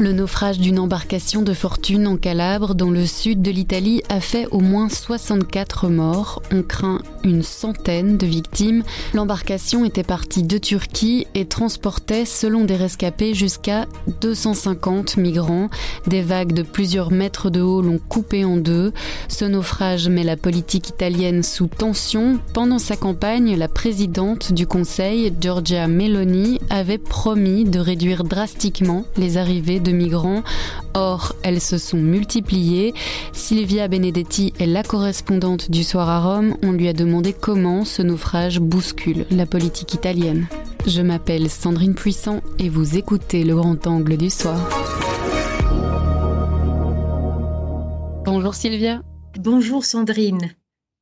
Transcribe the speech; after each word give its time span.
Le 0.00 0.12
naufrage 0.12 0.60
d'une 0.60 0.78
embarcation 0.78 1.42
de 1.42 1.52
fortune 1.52 2.06
en 2.06 2.16
Calabre, 2.16 2.76
dans 2.76 2.90
le 2.90 3.04
sud 3.04 3.42
de 3.42 3.50
l'Italie, 3.50 4.00
a 4.08 4.20
fait 4.20 4.46
au 4.52 4.60
moins 4.60 4.88
64 4.88 5.88
morts. 5.88 6.40
On 6.52 6.62
craint 6.62 7.00
une 7.24 7.42
centaine 7.42 8.16
de 8.16 8.24
victimes. 8.24 8.84
L'embarcation 9.12 9.84
était 9.84 10.04
partie 10.04 10.44
de 10.44 10.56
Turquie 10.56 11.26
et 11.34 11.46
transportait, 11.46 12.24
selon 12.24 12.64
des 12.64 12.76
rescapés, 12.76 13.34
jusqu'à 13.34 13.86
250 14.20 15.16
migrants. 15.16 15.68
Des 16.06 16.22
vagues 16.22 16.52
de 16.52 16.62
plusieurs 16.62 17.10
mètres 17.10 17.50
de 17.50 17.60
haut 17.60 17.82
l'ont 17.82 17.98
coupé 17.98 18.44
en 18.44 18.56
deux. 18.56 18.92
Ce 19.26 19.44
naufrage 19.44 20.08
met 20.08 20.22
la 20.22 20.36
politique 20.36 20.90
italienne 20.90 21.42
sous 21.42 21.66
tension. 21.66 22.38
Pendant 22.54 22.78
sa 22.78 22.96
campagne, 22.96 23.56
la 23.56 23.66
présidente 23.66 24.52
du 24.52 24.68
Conseil, 24.68 25.32
Giorgia 25.40 25.88
Meloni, 25.88 26.60
avait 26.70 26.98
promis 26.98 27.64
de 27.64 27.80
réduire 27.80 28.22
drastiquement 28.22 29.04
les 29.16 29.38
arrivées 29.38 29.80
de 29.80 29.87
migrants. 29.92 30.42
Or, 30.94 31.34
elles 31.42 31.60
se 31.60 31.78
sont 31.78 31.98
multipliées. 31.98 32.94
Sylvia 33.32 33.88
Benedetti 33.88 34.52
est 34.58 34.66
la 34.66 34.82
correspondante 34.82 35.70
du 35.70 35.84
soir 35.84 36.08
à 36.08 36.20
Rome. 36.20 36.56
On 36.62 36.72
lui 36.72 36.88
a 36.88 36.92
demandé 36.92 37.32
comment 37.32 37.84
ce 37.84 38.02
naufrage 38.02 38.60
bouscule 38.60 39.26
la 39.30 39.46
politique 39.46 39.94
italienne. 39.94 40.46
Je 40.86 41.02
m'appelle 41.02 41.50
Sandrine 41.50 41.94
Puissant 41.94 42.40
et 42.58 42.68
vous 42.68 42.96
écoutez 42.96 43.44
le 43.44 43.56
grand 43.56 43.86
angle 43.86 44.16
du 44.16 44.30
soir. 44.30 44.58
Bonjour 48.24 48.54
Sylvia. 48.54 49.02
Bonjour 49.38 49.84
Sandrine. 49.84 50.54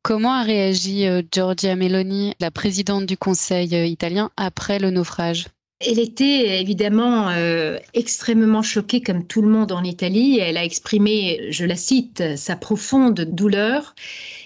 Comment 0.03 0.35
a 0.35 0.45
réagi 0.45 1.07
euh, 1.09 1.23
Giorgia 1.33 1.75
Meloni, 1.75 2.35
la 2.39 2.53
présidente 2.53 3.07
du 3.07 3.16
Conseil 3.16 3.75
euh, 3.75 3.85
italien, 3.85 4.30
après 4.37 4.79
le 4.79 4.91
naufrage? 4.91 5.47
Elle 5.80 5.99
était 5.99 6.60
évidemment 6.60 7.29
euh, 7.29 7.79
extrêmement 7.93 8.63
choquée 8.63 9.02
comme 9.02 9.27
tout 9.27 9.43
le 9.43 9.49
monde 9.49 9.73
en 9.73 9.85
Italie. 9.85 10.38
Elle 10.38 10.57
a 10.57 10.65
exprimé, 10.65 11.49
je 11.51 11.66
la 11.66 11.77
cite, 11.77 12.37
sa 12.37 12.57
profonde 12.57 13.21
douleur. 13.21 13.95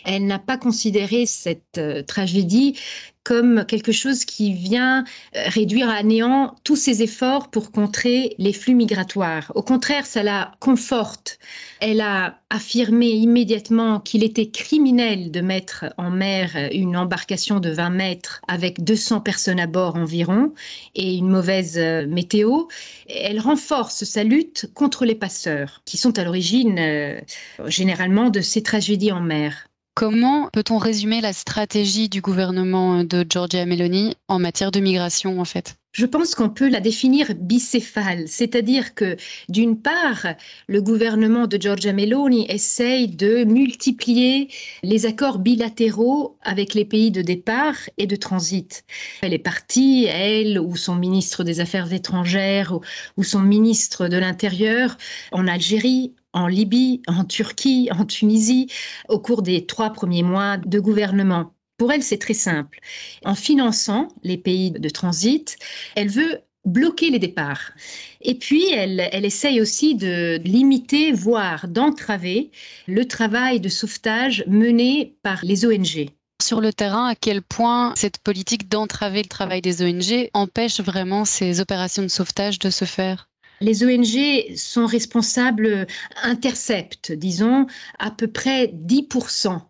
Elle 0.05 0.27
n'a 0.27 0.39
pas 0.39 0.57
considéré 0.57 1.27
cette 1.27 1.79
euh, 1.79 2.03
tragédie 2.03 2.77
comme 3.23 3.65
quelque 3.67 3.93
chose 3.93 4.25
qui 4.25 4.55
vient 4.55 5.05
euh, 5.37 5.43
réduire 5.47 5.91
à 5.91 6.03
néant 6.03 6.57
tous 6.65 6.77
ses 6.77 7.03
efforts 7.03 7.51
pour 7.51 7.71
contrer 7.71 8.35
les 8.39 8.53
flux 8.53 8.75
migratoires. 8.75 9.53
Au 9.55 9.63
contraire, 9.63 10.07
ça 10.07 10.23
la 10.23 10.53
conforte. 10.59 11.39
Elle 11.81 12.01
a 12.01 12.41
affirmé 12.49 13.09
immédiatement 13.09 14.01
qu'il 14.01 14.25
était 14.25 14.51
criminel 14.51 15.31
de 15.31 15.41
mettre 15.41 15.87
en 15.99 16.11
mer 16.11 16.71
une 16.73 16.97
embarcation 16.97 17.61
de 17.61 17.71
20 17.71 17.91
mètres 17.91 18.41
avec 18.49 18.83
200 18.83 19.21
personnes 19.21 19.61
à 19.61 19.67
bord 19.67 19.97
environ 19.97 20.53
et 20.95 21.17
une 21.17 21.29
mauvaise 21.29 21.79
euh, 21.79 22.07
météo. 22.07 22.65
Elle 23.09 23.39
renforce 23.39 24.05
sa 24.05 24.25
lutte 24.25 24.71
contre 24.75 25.05
les 25.05 25.15
passeurs 25.15 25.83
qui 25.85 25.99
sont 25.99 26.19
à 26.19 26.25
l'origine 26.25 27.21
généralement 27.67 28.31
de 28.31 28.41
ces 28.41 28.63
tragédies 28.63 29.13
en 29.13 29.21
mer. 29.21 29.70
Comment 30.01 30.49
peut-on 30.51 30.79
résumer 30.79 31.21
la 31.21 31.35
stratégie 31.35 32.09
du 32.09 32.23
gouvernement 32.23 33.05
de 33.05 33.23
Giorgia 33.29 33.67
Meloni 33.67 34.17
en 34.29 34.39
matière 34.39 34.71
de 34.71 34.81
migration 34.81 35.39
en 35.39 35.45
fait? 35.45 35.77
Je 35.93 36.07
pense 36.07 36.35
qu'on 36.35 36.49
peut 36.49 36.71
la 36.71 36.81
définir 36.81 37.35
bicéphale, 37.35 38.27
c'est-à-dire 38.27 38.95
que 38.95 39.17
d'une 39.49 39.77
part, 39.77 40.25
le 40.69 40.81
gouvernement 40.81 41.47
de 41.47 41.61
Giorgia 41.61 41.93
Meloni 41.93 42.47
essaye 42.49 43.09
de 43.09 43.45
multiplier 43.45 44.49
les 44.83 45.05
accords 45.05 45.41
bilatéraux 45.41 46.39
avec 46.43 46.75
les 46.75 46.85
pays 46.85 47.11
de 47.11 47.21
départ 47.21 47.77
et 47.99 48.07
de 48.07 48.17
transit. 48.17 48.85
Elle 49.21 49.35
est 49.35 49.39
partie, 49.39 50.07
elle 50.07 50.61
ou 50.61 50.77
son 50.77 50.95
ministre 50.95 51.45
des 51.45 51.61
Affaires 51.61 51.93
étrangères 51.93 52.79
ou, 53.17 53.25
son 53.25 53.41
ministre 53.41 54.09
de 54.09 54.17
l'Intérieur 54.17 54.97
en 55.33 55.47
Algérie, 55.47 56.15
en 56.33 56.47
Libye, 56.47 57.03
en 57.07 57.25
Turquie, 57.25 57.89
en 57.93 58.05
Tunisie, 58.05 58.69
au 59.09 59.19
cours 59.19 59.43
des 59.43 59.67
trois 59.67 59.91
premiers 59.91 60.23
mois 60.23 60.57
de 60.57 60.81
gouvernement. 60.81 61.55
Pour 61.77 61.93
elle, 61.93 62.03
c'est 62.03 62.19
très 62.19 62.35
simple. 62.35 62.79
En 63.25 63.35
finançant 63.35 64.09
les 64.23 64.37
pays 64.37 64.71
de 64.71 64.89
transit, 64.91 65.57
elle 65.97 66.11
veut 66.11 66.41
bloquer 66.67 67.09
les 67.09 67.19
départs. 67.19 67.73
Et 68.21 68.35
puis, 68.35 68.71
elle, 68.71 69.09
elle 69.13 69.25
essaye 69.25 69.63
aussi 69.63 69.95
de 69.95 70.39
limiter, 70.45 71.13
voire 71.13 71.69
d'entraver 71.69 72.51
le 72.87 73.07
travail 73.07 73.61
de 73.61 73.71
sauvetage 73.71 74.45
mené 74.47 75.17
par 75.23 75.41
les 75.43 75.65
ONG. 75.65 76.11
Sur 76.43 76.61
le 76.61 76.73
terrain, 76.73 77.07
à 77.07 77.15
quel 77.15 77.41
point 77.41 77.95
cette 77.97 78.19
politique 78.19 78.69
d'entraver 78.69 79.23
le 79.23 79.29
travail 79.29 79.63
des 79.63 79.83
ONG 79.83 80.29
empêche 80.35 80.81
vraiment 80.81 81.25
ces 81.25 81.61
opérations 81.61 82.03
de 82.03 82.09
sauvetage 82.09 82.59
de 82.59 82.69
se 82.69 82.85
faire? 82.85 83.30
Les 83.61 83.85
ONG 83.85 84.57
sont 84.57 84.87
responsables, 84.87 85.87
interceptent, 86.23 87.13
disons, 87.13 87.67
à 87.99 88.11
peu 88.11 88.29
près 88.29 88.69
10% 88.69 89.61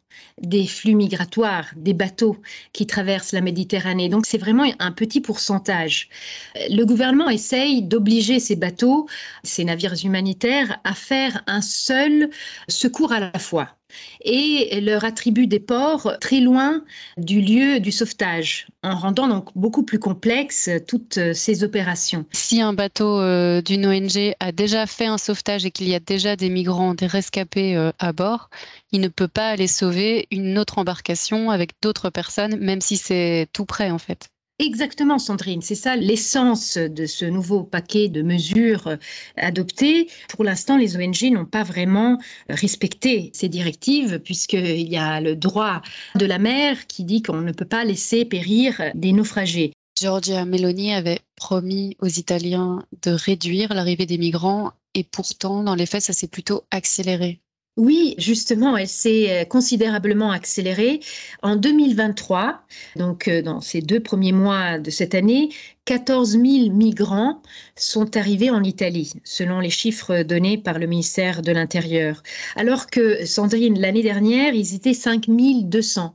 des 0.40 0.66
flux 0.66 0.94
migratoires, 0.94 1.70
des 1.76 1.94
bateaux 1.94 2.36
qui 2.72 2.86
traversent 2.86 3.32
la 3.32 3.40
Méditerranée. 3.40 4.08
Donc 4.08 4.26
c'est 4.26 4.38
vraiment 4.38 4.70
un 4.78 4.92
petit 4.92 5.20
pourcentage. 5.20 6.08
Le 6.54 6.84
gouvernement 6.84 7.28
essaye 7.28 7.82
d'obliger 7.82 8.40
ces 8.40 8.56
bateaux, 8.56 9.06
ces 9.44 9.64
navires 9.64 9.96
humanitaires, 10.04 10.80
à 10.84 10.94
faire 10.94 11.42
un 11.46 11.60
seul 11.60 12.30
secours 12.68 13.12
à 13.12 13.20
la 13.20 13.38
fois 13.38 13.79
et 14.22 14.80
leur 14.80 15.04
attribue 15.04 15.46
des 15.46 15.60
ports 15.60 16.12
très 16.20 16.40
loin 16.40 16.82
du 17.16 17.40
lieu 17.40 17.80
du 17.80 17.92
sauvetage, 17.92 18.68
en 18.82 18.96
rendant 18.96 19.28
donc 19.28 19.48
beaucoup 19.54 19.82
plus 19.82 19.98
complexes 19.98 20.70
toutes 20.86 21.18
ces 21.34 21.64
opérations. 21.64 22.24
Si 22.32 22.60
un 22.60 22.72
bateau 22.72 23.20
euh, 23.20 23.62
d'une 23.62 23.86
ONG 23.86 24.34
a 24.40 24.52
déjà 24.52 24.86
fait 24.86 25.06
un 25.06 25.18
sauvetage 25.18 25.64
et 25.64 25.70
qu'il 25.70 25.88
y 25.88 25.94
a 25.94 26.00
déjà 26.00 26.36
des 26.36 26.48
migrants, 26.48 26.94
des 26.94 27.06
rescapés 27.06 27.76
euh, 27.76 27.92
à 27.98 28.12
bord, 28.12 28.50
il 28.92 29.00
ne 29.00 29.08
peut 29.08 29.28
pas 29.28 29.48
aller 29.48 29.66
sauver 29.66 30.26
une 30.30 30.58
autre 30.58 30.78
embarcation 30.78 31.50
avec 31.50 31.72
d'autres 31.82 32.10
personnes, 32.10 32.56
même 32.56 32.80
si 32.80 32.96
c'est 32.96 33.48
tout 33.52 33.64
près 33.64 33.90
en 33.90 33.98
fait. 33.98 34.30
Exactement, 34.60 35.18
Sandrine. 35.18 35.62
C'est 35.62 35.74
ça 35.74 35.96
l'essence 35.96 36.76
de 36.76 37.06
ce 37.06 37.24
nouveau 37.24 37.64
paquet 37.64 38.10
de 38.10 38.20
mesures 38.20 38.88
euh, 38.88 38.96
adoptées. 39.36 40.10
Pour 40.28 40.44
l'instant, 40.44 40.76
les 40.76 40.98
ONG 40.98 41.32
n'ont 41.32 41.46
pas 41.46 41.62
vraiment 41.62 42.18
respecté 42.50 43.30
ces 43.32 43.48
directives 43.48 44.18
puisqu'il 44.18 44.86
y 44.86 44.98
a 44.98 45.22
le 45.22 45.34
droit 45.34 45.80
de 46.14 46.26
la 46.26 46.38
mer 46.38 46.86
qui 46.88 47.04
dit 47.04 47.22
qu'on 47.22 47.40
ne 47.40 47.52
peut 47.52 47.64
pas 47.64 47.84
laisser 47.84 48.26
périr 48.26 48.82
des 48.94 49.12
naufragés. 49.12 49.72
Giorgia 49.98 50.44
Meloni 50.44 50.92
avait 50.92 51.20
promis 51.36 51.96
aux 52.02 52.08
Italiens 52.08 52.84
de 53.00 53.12
réduire 53.12 53.72
l'arrivée 53.72 54.04
des 54.04 54.18
migrants 54.18 54.72
et 54.92 55.04
pourtant, 55.04 55.62
dans 55.62 55.74
les 55.74 55.86
faits, 55.86 56.02
ça 56.02 56.12
s'est 56.12 56.28
plutôt 56.28 56.64
accéléré. 56.70 57.40
Oui, 57.80 58.14
justement, 58.18 58.76
elle 58.76 58.86
s'est 58.86 59.30
euh, 59.30 59.44
considérablement 59.46 60.32
accélérée. 60.32 61.00
En 61.42 61.56
2023, 61.56 62.60
donc 62.96 63.26
euh, 63.26 63.40
dans 63.40 63.62
ces 63.62 63.80
deux 63.80 64.00
premiers 64.00 64.32
mois 64.32 64.78
de 64.78 64.90
cette 64.90 65.14
année, 65.14 65.48
14 65.86 66.32
000 66.32 66.42
migrants 66.74 67.40
sont 67.76 68.18
arrivés 68.18 68.50
en 68.50 68.62
Italie, 68.64 69.14
selon 69.24 69.60
les 69.60 69.70
chiffres 69.70 70.24
donnés 70.24 70.58
par 70.58 70.78
le 70.78 70.86
ministère 70.86 71.40
de 71.40 71.52
l'Intérieur. 71.52 72.22
Alors 72.54 72.86
que, 72.86 73.24
Sandrine, 73.24 73.80
l'année 73.80 74.02
dernière, 74.02 74.52
ils 74.52 74.74
étaient 74.74 74.92
5 74.92 75.24
200. 75.30 76.14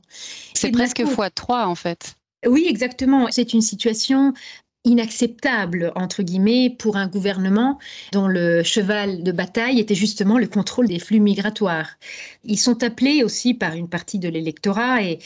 C'est 0.54 0.70
presque 0.70 1.04
fois 1.04 1.30
3 1.30 1.66
en 1.66 1.74
fait. 1.74 2.14
Oui, 2.46 2.66
exactement. 2.68 3.26
C'est 3.30 3.54
une 3.54 3.60
situation 3.60 4.34
inacceptable, 4.86 5.92
entre 5.96 6.22
guillemets, 6.22 6.74
pour 6.78 6.96
un 6.96 7.08
gouvernement 7.08 7.78
dont 8.12 8.28
le 8.28 8.62
cheval 8.62 9.22
de 9.22 9.32
bataille 9.32 9.80
était 9.80 9.94
justement 9.94 10.38
le 10.38 10.46
contrôle 10.46 10.88
des 10.88 10.98
flux 10.98 11.20
migratoires. 11.20 11.90
Ils 12.44 12.58
sont 12.58 12.82
appelés 12.82 13.22
aussi 13.22 13.52
par 13.52 13.74
une 13.74 13.88
partie 13.88 14.18
de 14.18 14.28
l'électorat 14.28 15.02
et, 15.02 15.18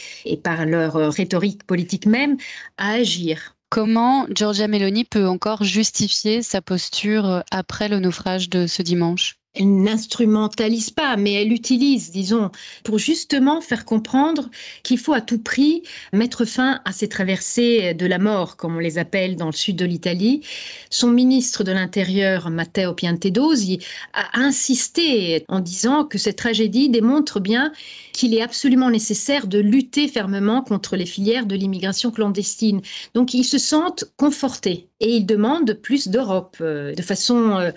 par 0.42 0.66
leur 0.66 0.94
rhétorique 1.12 1.64
politique 1.64 2.06
même 2.06 2.36
à 2.78 2.92
agir. 2.92 3.54
Comment 3.68 4.26
Giorgia 4.34 4.66
Meloni 4.66 5.04
peut 5.04 5.28
encore 5.28 5.62
justifier 5.62 6.42
sa 6.42 6.60
posture 6.60 7.44
après 7.52 7.88
le 7.88 8.00
naufrage 8.00 8.48
de 8.48 8.66
ce 8.66 8.82
dimanche? 8.82 9.39
Elle 9.54 9.82
n'instrumentalise 9.82 10.90
pas, 10.90 11.16
mais 11.16 11.32
elle 11.32 11.52
utilise, 11.52 12.12
disons, 12.12 12.50
pour 12.84 12.98
justement 12.98 13.60
faire 13.60 13.84
comprendre 13.84 14.48
qu'il 14.84 14.98
faut 14.98 15.12
à 15.12 15.20
tout 15.20 15.38
prix 15.38 15.82
mettre 16.12 16.44
fin 16.44 16.80
à 16.84 16.92
ces 16.92 17.08
traversées 17.08 17.94
de 17.94 18.06
la 18.06 18.18
mort, 18.18 18.56
comme 18.56 18.76
on 18.76 18.80
les 18.80 18.98
appelle 18.98 19.34
dans 19.34 19.46
le 19.46 19.52
sud 19.52 19.74
de 19.74 19.84
l'Italie. 19.84 20.42
Son 20.88 21.10
ministre 21.10 21.64
de 21.64 21.72
l'Intérieur, 21.72 22.48
Matteo 22.50 22.94
Piantedosi, 22.94 23.80
a 24.12 24.38
insisté 24.38 25.44
en 25.48 25.58
disant 25.58 26.04
que 26.04 26.18
cette 26.18 26.36
tragédie 26.36 26.88
démontre 26.88 27.40
bien 27.40 27.72
qu'il 28.12 28.34
est 28.34 28.42
absolument 28.42 28.90
nécessaire 28.90 29.46
de 29.46 29.58
lutter 29.58 30.08
fermement 30.08 30.62
contre 30.62 30.96
les 30.96 31.06
filières 31.06 31.46
de 31.46 31.54
l'immigration 31.54 32.10
clandestine. 32.10 32.80
Donc 33.14 33.34
ils 33.34 33.44
se 33.44 33.58
sentent 33.58 34.04
confortés 34.16 34.88
et 35.00 35.16
ils 35.16 35.26
demandent 35.26 35.74
plus 35.74 36.08
d'Europe 36.08 36.58
euh, 36.60 36.94
de 36.94 37.02
façon 37.02 37.56
euh, 37.58 37.70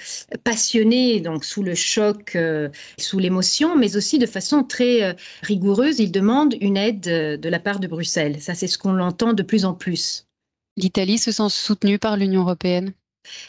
passionnée, 0.44 1.22
donc 1.22 1.46
sous 1.46 1.64
le 1.64 1.76
choc, 1.76 2.36
euh, 2.36 2.70
sous 3.00 3.20
l'émotion, 3.20 3.78
mais 3.78 3.96
aussi 3.96 4.20
de 4.20 4.26
façon 4.26 4.64
très 4.64 5.16
rigoureuse. 5.42 6.00
Ils 6.00 6.12
demandent 6.12 6.56
une 6.60 6.78
aide 6.78 7.02
de 7.02 7.50
la 7.50 7.60
part 7.60 7.80
de 7.80 7.88
Bruxelles. 7.88 8.42
Ça, 8.42 8.54
c'est 8.54 8.68
ce 8.68 8.78
qu'on 8.78 9.00
entend 9.00 9.34
de 9.34 9.44
plus 9.44 9.66
en 9.66 9.74
plus. 9.74 10.28
L'Italie 10.76 11.18
se 11.18 11.32
sent 11.32 11.50
soutenue 11.50 12.00
par 12.00 12.18
l'Union 12.18 12.42
européenne 12.42 12.94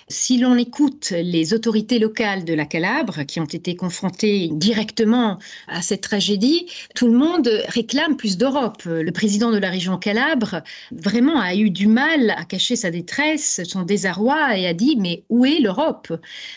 si 0.09 0.39
l'on 0.39 0.57
écoute 0.57 1.11
les 1.11 1.55
autorités 1.55 1.99
locales 1.99 2.45
de 2.45 2.55
la 2.55 2.67
Calabre 2.67 3.25
qui 3.25 3.41
ont 3.41 3.45
été 3.45 3.75
confrontées 3.75 4.49
directement 4.53 5.39
à 5.69 5.83
cette 5.83 6.03
tragédie, 6.03 6.67
tout 6.95 7.07
le 7.07 7.17
monde 7.17 7.49
réclame 7.69 8.17
plus 8.17 8.37
d'Europe. 8.37 8.83
Le 8.85 9.11
président 9.11 9.51
de 9.51 9.59
la 9.59 9.71
région 9.71 9.99
Calabre 9.99 10.63
vraiment 10.93 11.41
a 11.41 11.55
eu 11.55 11.71
du 11.71 11.87
mal 11.87 12.31
à 12.31 12.45
cacher 12.45 12.77
sa 12.77 12.91
détresse, 12.91 13.61
son 13.65 13.83
désarroi 13.83 14.59
et 14.59 14.67
a 14.67 14.75
dit 14.75 14.97
mais 14.97 15.25
où 15.29 15.45
est 15.45 15.61
l'Europe? 15.61 16.13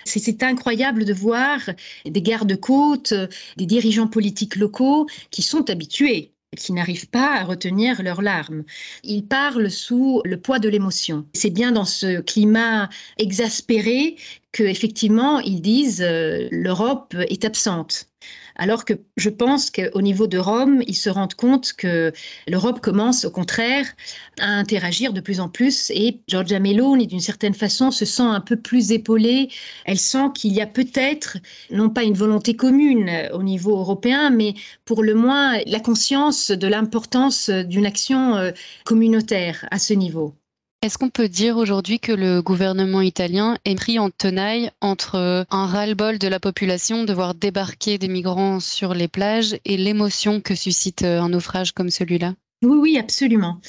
C'est 0.05 0.43
incroyable 0.43 1.05
de 1.05 1.13
voir 1.13 1.59
des 2.05 2.21
gardes-côtes, 2.21 3.13
des 3.57 3.65
dirigeants 3.65 4.07
politiques 4.07 4.55
locaux 4.55 5.07
qui 5.31 5.41
sont 5.41 5.69
habitués 5.69 6.31
qui 6.55 6.71
n'arrivent 6.73 7.09
pas 7.09 7.39
à 7.39 7.43
retenir 7.43 8.01
leurs 8.01 8.21
larmes. 8.21 8.63
Ils 9.03 9.25
parlent 9.25 9.69
sous 9.69 10.21
le 10.23 10.39
poids 10.39 10.59
de 10.59 10.69
l'émotion. 10.69 11.25
C'est 11.33 11.49
bien 11.49 11.71
dans 11.73 11.85
ce 11.85 12.21
climat 12.21 12.89
exaspéré 13.17 14.15
que 14.53 14.63
effectivement 14.63 15.39
ils 15.39 15.61
disent 15.61 16.01
euh, 16.01 16.47
l'Europe 16.51 17.15
est 17.29 17.43
absente. 17.43 18.09
Alors 18.57 18.85
que 18.85 18.93
je 19.17 19.29
pense 19.29 19.69
qu'au 19.69 20.01
niveau 20.01 20.27
de 20.27 20.37
Rome, 20.37 20.81
ils 20.87 20.95
se 20.95 21.09
rendent 21.09 21.35
compte 21.35 21.73
que 21.73 22.11
l'Europe 22.47 22.81
commence 22.81 23.23
au 23.23 23.31
contraire 23.31 23.85
à 24.39 24.47
interagir 24.47 25.13
de 25.13 25.21
plus 25.21 25.39
en 25.39 25.47
plus 25.47 25.91
et 25.91 26.19
Giorgia 26.27 26.59
Meloni, 26.59 27.07
d'une 27.07 27.19
certaine 27.19 27.53
façon, 27.53 27.91
se 27.91 28.05
sent 28.05 28.23
un 28.23 28.41
peu 28.41 28.55
plus 28.55 28.91
épaulée. 28.91 29.49
Elle 29.85 29.99
sent 29.99 30.31
qu'il 30.33 30.53
y 30.53 30.61
a 30.61 30.67
peut-être, 30.67 31.37
non 31.71 31.89
pas 31.89 32.03
une 32.03 32.15
volonté 32.15 32.55
commune 32.55 33.29
au 33.31 33.43
niveau 33.43 33.77
européen, 33.77 34.31
mais 34.31 34.55
pour 34.85 35.03
le 35.03 35.13
moins 35.13 35.59
la 35.65 35.79
conscience 35.79 36.49
de 36.51 36.67
l'importance 36.67 37.49
d'une 37.49 37.85
action 37.85 38.35
euh, 38.35 38.51
communautaire 38.85 39.67
à 39.71 39.79
ce 39.79 39.93
niveau. 39.93 40.33
Est-ce 40.83 40.99
qu'on 40.99 41.09
peut 41.09 41.27
dire 41.27 41.57
aujourd'hui 41.57 41.99
que 41.99 42.11
le 42.11 42.43
gouvernement 42.43 43.01
italien 43.01 43.57
est 43.65 43.73
pris 43.73 43.97
en 43.97 44.11
tenaille 44.11 44.69
entre 44.79 45.45
un 45.49 45.65
ras-le-bol 45.65 46.19
de 46.19 46.27
la 46.27 46.39
population 46.39 47.03
de 47.03 47.13
voir 47.13 47.33
débarquer 47.33 47.97
des 47.97 48.07
migrants 48.07 48.59
sur 48.59 48.93
les 48.93 49.07
plages 49.07 49.57
et 49.65 49.75
l'émotion 49.75 50.39
que 50.39 50.53
suscite 50.53 51.01
un 51.01 51.29
naufrage 51.29 51.71
comme 51.71 51.89
celui-là? 51.89 52.35
Oui, 52.63 52.77
oui, 52.81 52.97
absolument. 52.97 53.61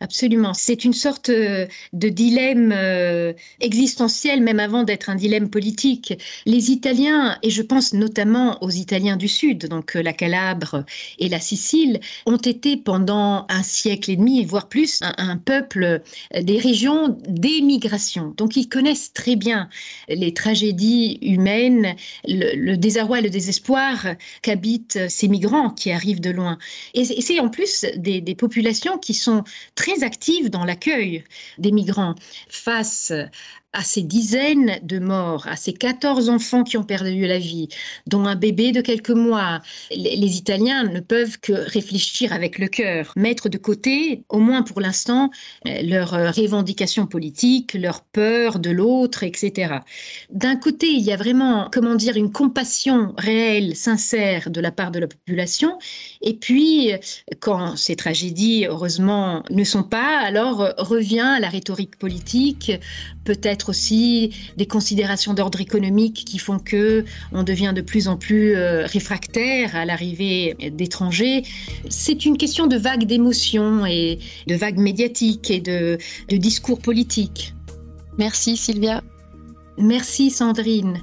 Absolument. 0.00 0.52
C'est 0.52 0.84
une 0.84 0.92
sorte 0.92 1.30
euh, 1.30 1.66
de 1.94 2.10
dilemme 2.10 2.72
euh, 2.76 3.32
existentiel, 3.60 4.42
même 4.42 4.60
avant 4.60 4.82
d'être 4.82 5.08
un 5.08 5.14
dilemme 5.14 5.48
politique. 5.48 6.12
Les 6.44 6.70
Italiens, 6.70 7.38
et 7.42 7.48
je 7.48 7.62
pense 7.62 7.94
notamment 7.94 8.62
aux 8.62 8.68
Italiens 8.68 9.16
du 9.16 9.28
Sud, 9.28 9.66
donc 9.68 9.96
euh, 9.96 10.02
la 10.02 10.12
Calabre 10.12 10.84
et 11.18 11.30
la 11.30 11.40
Sicile, 11.40 12.00
ont 12.26 12.36
été 12.36 12.76
pendant 12.76 13.46
un 13.48 13.62
siècle 13.62 14.10
et 14.10 14.16
demi, 14.16 14.44
voire 14.44 14.68
plus, 14.68 15.00
un, 15.00 15.38
peuple 15.38 16.02
des 16.38 16.58
régions 16.58 17.16
d'émigration. 17.26 18.34
Donc 18.36 18.56
ils 18.56 18.68
connaissent 18.68 19.14
très 19.14 19.36
bien 19.36 19.70
les 20.08 20.34
tragédies 20.34 21.18
humaines, 21.22 21.96
le, 22.26 22.76
désarroi 22.76 23.20
et 23.20 23.22
le 23.22 23.30
désespoir 23.30 24.06
qu'habitent 24.42 25.08
ces 25.08 25.28
migrants 25.28 25.70
qui 25.70 25.90
arrivent 25.92 26.20
de 26.20 26.30
loin. 26.30 26.58
Et 26.92 27.04
c'est 27.04 27.40
en 27.40 27.48
plus 27.48 27.86
des 27.96 28.33
populations 28.34 28.98
qui 28.98 29.14
sont 29.14 29.44
très 29.74 30.02
actives 30.02 30.50
dans 30.50 30.64
l'accueil 30.64 31.24
des 31.58 31.72
migrants. 31.72 32.14
Face 32.48 33.12
à 33.74 33.82
ces 33.82 34.02
dizaines 34.02 34.78
de 34.82 34.98
morts, 34.98 35.46
à 35.48 35.56
ces 35.56 35.72
14 35.72 36.30
enfants 36.30 36.62
qui 36.62 36.76
ont 36.76 36.84
perdu 36.84 37.26
la 37.26 37.38
vie, 37.38 37.68
dont 38.06 38.24
un 38.24 38.36
bébé 38.36 38.72
de 38.72 38.80
quelques 38.80 39.10
mois, 39.10 39.60
les, 39.90 40.36
Italiens 40.38 40.84
ne 40.84 41.00
peuvent 41.00 41.38
que 41.40 41.52
réfléchir 41.52 42.32
avec 42.32 42.58
le 42.58 42.68
cœur, 42.68 43.12
mettre 43.16 43.48
de 43.48 43.58
côté, 43.58 44.24
au 44.28 44.38
moins 44.38 44.62
pour 44.62 44.80
l'instant, 44.80 45.30
euh, 45.66 45.82
leurs 45.82 46.10
revendications 46.10 47.06
politiques, 47.06 47.74
leur 47.74 48.02
peur 48.02 48.58
de 48.58 48.70
l'autre, 48.70 49.24
etc. 49.24 49.78
D'un 50.30 50.56
côté, 50.56 50.88
il 50.88 51.02
y 51.02 51.12
a 51.12 51.16
vraiment, 51.16 51.68
comment 51.72 51.96
dire, 51.96 52.16
une 52.16 52.32
compassion 52.32 53.12
réelle, 53.18 53.74
sincère 53.74 54.50
de 54.50 54.60
la 54.60 54.70
part 54.70 54.92
de 54.92 55.00
la 55.00 55.08
population, 55.08 55.78
et 56.22 56.34
puis, 56.34 56.92
quand 57.40 57.76
ces 57.76 57.96
tragédies, 57.96 58.66
heureusement, 58.68 59.42
ne 59.50 59.64
sont 59.64 59.82
pas, 59.82 60.20
alors 60.20 60.72
revient 60.78 61.38
la 61.40 61.48
rhétorique 61.48 61.98
politique, 61.98 62.72
peut-être 63.24 63.63
aussi 63.68 64.30
des 64.56 64.66
considérations 64.66 65.34
d'ordre 65.34 65.60
économique 65.60 66.24
qui 66.26 66.38
font 66.38 66.58
que 66.58 67.04
on 67.32 67.42
devient 67.42 67.72
de 67.74 67.80
plus 67.80 68.08
en 68.08 68.16
plus 68.16 68.56
euh, 68.56 68.86
réfractaire 68.86 69.76
à 69.76 69.84
l'arrivée 69.84 70.56
d'étrangers. 70.72 71.42
C'est 71.88 72.24
une 72.24 72.36
question 72.36 72.66
de 72.66 72.76
vagues 72.76 73.04
d'émotions 73.04 73.86
et 73.86 74.18
de 74.46 74.54
vagues 74.54 74.78
médiatiques 74.78 75.50
et 75.50 75.60
de, 75.60 75.98
de 76.28 76.36
discours 76.36 76.80
politiques. 76.80 77.54
Merci 78.18 78.56
Sylvia. 78.56 79.02
Merci 79.76 80.30
Sandrine. 80.30 81.02